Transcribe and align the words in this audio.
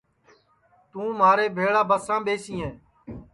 توں 0.91 1.09
مھارے 1.19 1.45
بھیݪا 1.55 1.81
بسام 1.89 2.19
ٻیسیں 2.25 2.61